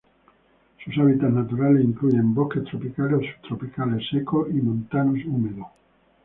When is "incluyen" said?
1.85-2.33